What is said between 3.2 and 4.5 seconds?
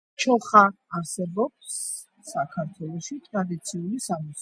ტრადიციული სამოსი